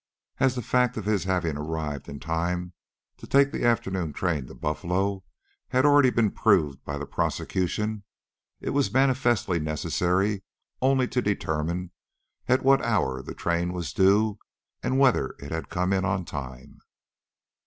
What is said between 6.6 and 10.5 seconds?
by the prosecution, it was manifestly necessary